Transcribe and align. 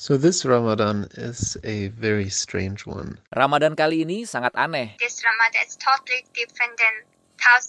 So 0.00 0.16
this 0.16 0.46
Ramadan 0.48 1.12
is 1.12 1.60
a 1.60 1.92
very 1.92 2.32
strange 2.32 2.88
one. 2.88 3.20
Ramadan 3.36 3.76
kali 3.76 4.00
ini 4.00 4.24
sangat 4.24 4.56
aneh. 4.56 4.96
This 4.96 5.20
Ramadan 5.20 5.60
is 5.68 5.76
totally 5.76 6.24
different 6.32 6.72
than 6.80 7.04
thousand 7.04 7.19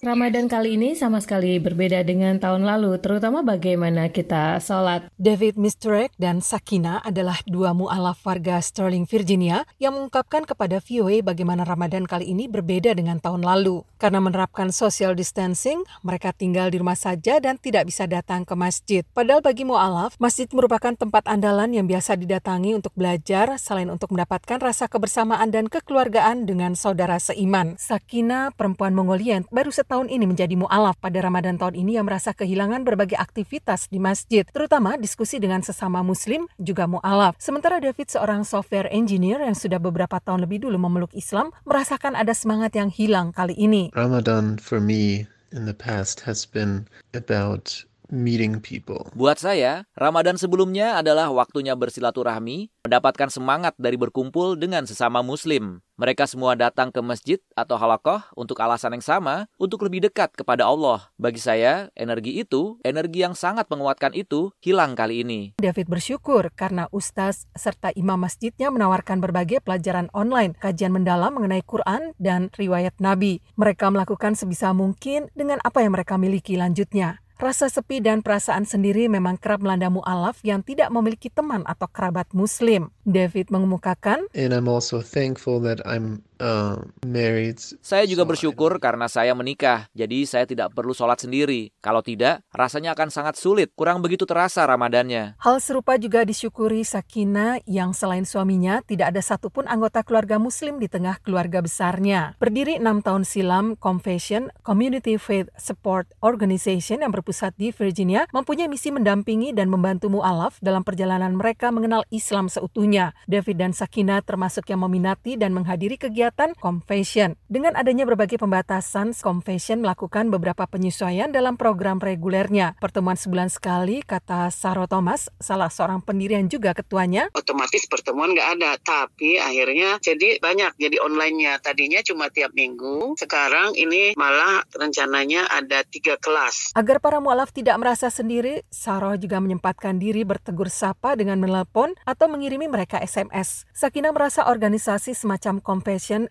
Ramadan 0.03 0.51
kali 0.51 0.75
ini 0.75 0.99
sama 0.99 1.23
sekali 1.23 1.55
berbeda 1.55 2.03
dengan 2.03 2.35
tahun 2.35 2.67
lalu, 2.67 2.99
terutama 2.99 3.39
bagaimana 3.39 4.11
kita 4.11 4.59
sholat. 4.59 5.07
David 5.15 5.55
Misterek 5.55 6.11
dan 6.19 6.43
Sakina 6.43 6.99
adalah 7.07 7.39
dua 7.47 7.71
mu'alaf 7.71 8.19
warga 8.27 8.59
Sterling, 8.59 9.07
Virginia 9.07 9.63
yang 9.79 9.95
mengungkapkan 9.95 10.43
kepada 10.43 10.83
VOA 10.83 11.23
bagaimana 11.23 11.63
Ramadan 11.63 12.03
kali 12.03 12.35
ini 12.35 12.51
berbeda 12.51 12.91
dengan 12.91 13.23
tahun 13.23 13.47
lalu. 13.47 13.87
Karena 13.95 14.19
menerapkan 14.19 14.75
social 14.75 15.15
distancing, 15.15 15.87
mereka 16.03 16.35
tinggal 16.35 16.67
di 16.67 16.75
rumah 16.75 16.99
saja 16.99 17.39
dan 17.39 17.55
tidak 17.55 17.87
bisa 17.87 18.03
datang 18.11 18.43
ke 18.43 18.51
masjid. 18.59 19.07
Padahal 19.15 19.39
bagi 19.39 19.63
mu'alaf, 19.63 20.19
masjid 20.19 20.51
merupakan 20.51 20.91
tempat 20.99 21.23
andalan 21.31 21.71
yang 21.71 21.87
biasa 21.87 22.19
didatangi 22.19 22.75
untuk 22.75 22.91
belajar 22.99 23.55
selain 23.55 23.87
untuk 23.87 24.11
mendapatkan 24.11 24.59
rasa 24.59 24.91
kebersamaan 24.91 25.47
dan 25.47 25.71
kekeluargaan 25.71 26.43
dengan 26.43 26.75
saudara 26.75 27.23
seiman. 27.23 27.79
Sakina, 27.79 28.51
perempuan 28.51 28.91
Mongolian, 28.91 29.47
baru 29.61 29.69
setahun 29.69 30.09
ini 30.09 30.25
menjadi 30.25 30.57
mu'alaf 30.57 30.97
pada 30.97 31.21
Ramadan 31.21 31.53
tahun 31.61 31.77
ini 31.77 32.01
yang 32.01 32.09
merasa 32.09 32.33
kehilangan 32.33 32.81
berbagai 32.81 33.13
aktivitas 33.13 33.93
di 33.93 34.01
masjid, 34.01 34.41
terutama 34.49 34.97
diskusi 34.97 35.37
dengan 35.37 35.61
sesama 35.61 36.01
muslim 36.01 36.49
juga 36.57 36.89
mu'alaf. 36.89 37.37
Sementara 37.37 37.77
David 37.77 38.09
seorang 38.09 38.41
software 38.41 38.89
engineer 38.89 39.37
yang 39.37 39.53
sudah 39.53 39.77
beberapa 39.77 40.17
tahun 40.17 40.49
lebih 40.49 40.65
dulu 40.65 40.81
memeluk 40.81 41.13
Islam, 41.13 41.53
merasakan 41.69 42.17
ada 42.17 42.33
semangat 42.33 42.73
yang 42.73 42.89
hilang 42.89 43.29
kali 43.29 43.53
ini. 43.53 43.93
Ramadan 43.93 44.57
for 44.57 44.81
me 44.81 45.29
in 45.53 45.69
the 45.69 45.77
past 45.77 46.25
has 46.25 46.41
been 46.49 46.89
about 47.13 47.85
meeting 48.11 48.59
people. 48.59 49.07
Buat 49.15 49.39
saya, 49.39 49.87
Ramadan 49.95 50.35
sebelumnya 50.35 50.99
adalah 50.99 51.31
waktunya 51.31 51.73
bersilaturahmi, 51.73 52.69
mendapatkan 52.85 53.31
semangat 53.31 53.73
dari 53.79 53.95
berkumpul 53.95 54.59
dengan 54.59 54.83
sesama 54.85 55.23
muslim. 55.23 55.79
Mereka 56.01 56.25
semua 56.25 56.57
datang 56.57 56.89
ke 56.89 56.97
masjid 56.99 57.37
atau 57.53 57.77
halakoh 57.77 58.25
untuk 58.33 58.57
alasan 58.57 58.97
yang 58.97 59.05
sama, 59.05 59.45
untuk 59.61 59.85
lebih 59.85 60.09
dekat 60.09 60.33
kepada 60.33 60.65
Allah. 60.65 61.13
Bagi 61.21 61.37
saya, 61.37 61.93
energi 61.93 62.41
itu, 62.41 62.81
energi 62.81 63.21
yang 63.21 63.37
sangat 63.37 63.69
menguatkan 63.69 64.09
itu, 64.17 64.49
hilang 64.65 64.97
kali 64.97 65.21
ini. 65.21 65.53
David 65.61 65.87
bersyukur 65.93 66.49
karena 66.57 66.89
ustaz 66.89 67.45
serta 67.53 67.93
imam 67.93 68.17
masjidnya 68.17 68.73
menawarkan 68.73 69.21
berbagai 69.21 69.61
pelajaran 69.61 70.09
online, 70.11 70.57
kajian 70.57 70.89
mendalam 70.89 71.37
mengenai 71.37 71.61
Quran 71.61 72.17
dan 72.17 72.49
riwayat 72.57 72.97
Nabi. 72.97 73.45
Mereka 73.61 73.93
melakukan 73.93 74.33
sebisa 74.33 74.73
mungkin 74.73 75.29
dengan 75.37 75.61
apa 75.61 75.85
yang 75.85 75.93
mereka 75.93 76.17
miliki 76.17 76.57
lanjutnya. 76.57 77.21
Rasa 77.41 77.73
sepi 77.73 78.05
dan 78.05 78.21
perasaan 78.21 78.69
sendiri 78.69 79.09
memang 79.09 79.33
kerap 79.33 79.65
melanda 79.65 79.89
mu'alaf 79.89 80.45
yang 80.45 80.61
tidak 80.61 80.93
memiliki 80.93 81.25
teman 81.33 81.65
atau 81.65 81.89
kerabat 81.89 82.29
muslim. 82.37 82.93
David 83.01 83.49
mengemukakan, 83.49 84.29
And 84.37 84.53
I'm 84.53 84.69
also 84.69 85.01
thankful 85.01 85.57
that 85.65 85.81
I'm 85.81 86.21
uh, 86.41 86.81
married. 87.05 87.61
Saya 87.79 88.09
juga 88.09 88.25
bersyukur 88.25 88.81
karena 88.81 89.05
saya 89.05 89.31
menikah, 89.37 89.85
jadi 89.93 90.25
saya 90.25 90.49
tidak 90.49 90.73
perlu 90.73 90.91
sholat 90.91 91.21
sendiri. 91.21 91.69
Kalau 91.79 92.01
tidak, 92.01 92.41
rasanya 92.49 92.97
akan 92.97 93.13
sangat 93.13 93.37
sulit, 93.37 93.69
kurang 93.77 94.01
begitu 94.01 94.25
terasa 94.25 94.65
Ramadannya. 94.65 95.37
Hal 95.37 95.57
serupa 95.61 95.95
juga 96.01 96.25
disyukuri 96.25 96.81
Sakina 96.81 97.61
yang 97.69 97.93
selain 97.93 98.25
suaminya 98.25 98.81
tidak 98.81 99.13
ada 99.13 99.21
satupun 99.21 99.69
anggota 99.69 100.01
keluarga 100.01 100.41
muslim 100.41 100.81
di 100.81 100.89
tengah 100.89 101.21
keluarga 101.21 101.61
besarnya. 101.61 102.33
Berdiri 102.41 102.81
enam 102.81 103.05
tahun 103.05 103.23
silam, 103.23 103.77
Confession 103.77 104.49
Community 104.65 105.21
Faith 105.21 105.53
Support 105.61 106.09
Organization 106.25 107.05
yang 107.05 107.13
berpusat 107.13 107.53
di 107.55 107.69
Virginia 107.69 108.25
mempunyai 108.33 108.65
misi 108.65 108.89
mendampingi 108.89 109.53
dan 109.53 109.69
membantu 109.69 110.09
mu'alaf 110.09 110.57
dalam 110.63 110.81
perjalanan 110.81 111.37
mereka 111.37 111.69
mengenal 111.69 112.01
Islam 112.09 112.49
seutuhnya. 112.49 113.13
David 113.29 113.61
dan 113.61 113.71
Sakina 113.77 114.23
termasuk 114.25 114.65
yang 114.71 114.81
meminati 114.81 115.37
dan 115.37 115.53
menghadiri 115.53 115.99
kegiatan 115.99 116.30
Confession. 116.57 117.37
Dengan 117.51 117.75
adanya 117.75 118.07
berbagai 118.07 118.39
pembatasan, 118.39 119.13
Confession 119.13 119.83
melakukan 119.83 120.31
beberapa 120.31 120.65
penyesuaian 120.65 121.29
dalam 121.29 121.59
program 121.59 121.99
regulernya. 121.99 122.79
Pertemuan 122.79 123.19
sebulan 123.19 123.51
sekali, 123.51 124.01
kata 124.01 124.49
Saro 124.49 124.87
Thomas, 124.87 125.29
salah 125.37 125.69
seorang 125.69 126.01
pendiri 126.01 126.39
yang 126.39 126.47
juga 126.47 126.71
ketuanya, 126.71 127.27
otomatis 127.35 127.85
pertemuan 127.85 128.31
nggak 128.31 128.49
ada 128.59 128.71
tapi 128.81 129.37
akhirnya 129.37 129.99
jadi 129.99 130.39
banyak 130.39 130.79
jadi 130.79 130.97
online-nya 131.03 131.59
tadinya 131.59 131.99
cuma 132.05 132.31
tiap 132.31 132.55
minggu 132.55 133.19
sekarang 133.19 133.75
ini 133.75 134.15
malah 134.15 134.63
rencananya 134.73 135.45
ada 135.51 135.83
tiga 135.85 136.15
kelas 136.17 136.71
Agar 136.71 137.03
para 137.03 137.19
mualaf 137.19 137.51
tidak 137.51 137.75
merasa 137.81 138.07
sendiri, 138.07 138.63
Saroh 138.71 139.17
juga 139.19 139.43
menyempatkan 139.43 139.99
diri 139.99 140.23
bertegur 140.23 140.71
sapa 140.71 141.17
dengan 141.19 141.41
menelpon 141.41 141.97
atau 142.07 142.31
mengirimi 142.31 142.69
mereka 142.71 143.01
SMS. 143.01 143.67
Sakina 143.75 144.13
merasa 144.15 144.47
organisasi 144.47 145.11
semacam 145.11 145.59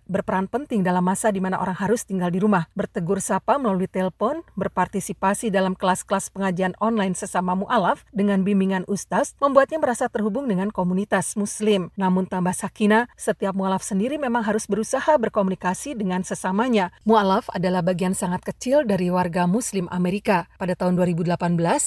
Berperan 0.05 0.47
penting 0.47 0.85
dalam 0.85 1.03
masa 1.03 1.33
di 1.33 1.41
mana 1.41 1.59
orang 1.59 1.79
harus 1.79 2.05
tinggal 2.05 2.29
di 2.29 2.39
rumah. 2.39 2.69
Bertegur 2.77 3.19
sapa 3.25 3.57
melalui 3.57 3.89
telepon, 3.89 4.45
berpartisipasi 4.55 5.49
dalam 5.49 5.73
kelas-kelas 5.73 6.31
pengajian 6.31 6.77
online 6.79 7.17
sesama 7.17 7.57
mualaf 7.57 8.05
dengan 8.13 8.45
bimbingan 8.45 8.85
ustaz 8.87 9.33
membuatnya 9.41 9.81
merasa 9.81 10.07
terhubung 10.13 10.47
dengan 10.47 10.69
komunitas 10.69 11.35
muslim. 11.35 11.89
Namun 11.97 12.29
tambah 12.29 12.53
Sakina, 12.53 13.09
setiap 13.17 13.57
mualaf 13.57 13.81
sendiri 13.81 14.21
memang 14.21 14.45
harus 14.45 14.69
berusaha 14.69 15.17
berkomunikasi 15.17 15.97
dengan 15.97 16.21
sesamanya. 16.27 16.93
Mualaf 17.09 17.49
adalah 17.55 17.81
bagian 17.81 18.13
sangat 18.13 18.45
kecil 18.45 18.85
dari 18.85 19.09
warga 19.09 19.49
muslim 19.49 19.89
Amerika. 19.89 20.51
Pada 20.61 20.77
tahun 20.77 20.99
2018 20.99 21.37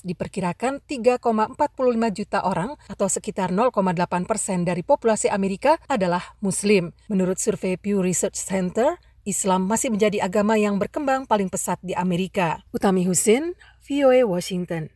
diperkirakan 0.08 0.82
3,45 0.88 2.18
juta 2.18 2.40
orang 2.42 2.74
atau 2.90 3.08
sekitar 3.12 3.54
0,8 3.54 4.26
persen 4.26 4.66
dari 4.66 4.82
populasi 4.82 5.30
Amerika 5.30 5.78
adalah 5.86 6.36
muslim. 6.40 6.96
Menurut 7.12 7.38
survei 7.38 7.76
Pew 7.94 8.02
Research 8.02 8.42
Center, 8.42 8.98
Islam 9.22 9.70
masih 9.70 9.94
menjadi 9.94 10.26
agama 10.26 10.58
yang 10.58 10.82
berkembang 10.82 11.30
paling 11.30 11.46
pesat 11.46 11.78
di 11.86 11.94
Amerika. 11.94 12.66
Utami 12.74 13.06
Husin, 13.06 13.54
VOA 13.86 14.26
Washington. 14.26 14.90